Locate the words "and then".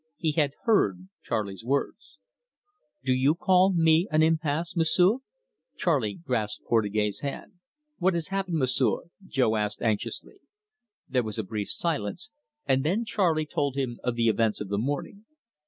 12.65-13.05